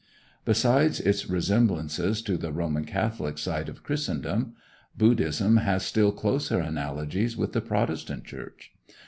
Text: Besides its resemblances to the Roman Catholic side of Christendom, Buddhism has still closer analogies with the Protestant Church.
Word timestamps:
Besides 0.45 0.99
its 0.99 1.29
resemblances 1.29 2.23
to 2.23 2.35
the 2.35 2.51
Roman 2.51 2.85
Catholic 2.85 3.37
side 3.37 3.69
of 3.69 3.83
Christendom, 3.83 4.55
Buddhism 4.97 5.57
has 5.57 5.83
still 5.83 6.11
closer 6.11 6.59
analogies 6.59 7.37
with 7.37 7.53
the 7.53 7.61
Protestant 7.61 8.25
Church. 8.25 8.71